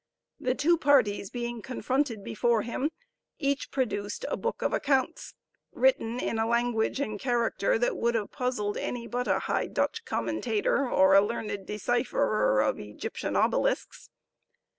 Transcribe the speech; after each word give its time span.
The 0.39 0.55
two 0.55 0.79
parties 0.79 1.29
being 1.29 1.61
confronted 1.61 2.23
before 2.23 2.63
him, 2.63 2.89
each 3.37 3.69
produced 3.69 4.25
a 4.29 4.35
book 4.35 4.63
of 4.63 4.73
accounts, 4.73 5.35
written 5.73 6.17
in 6.19 6.39
a 6.39 6.47
language 6.47 6.99
and 6.99 7.19
character 7.19 7.77
that 7.77 7.95
would 7.95 8.15
have 8.15 8.31
puzzled 8.31 8.77
any 8.77 9.05
but 9.05 9.27
a 9.27 9.37
High 9.37 9.67
Dutch 9.67 10.03
commentator, 10.03 10.89
or 10.89 11.13
a 11.13 11.21
learned 11.21 11.67
decipherer 11.67 12.61
of 12.67 12.79
Egyptian 12.79 13.35
obelisks. 13.35 14.09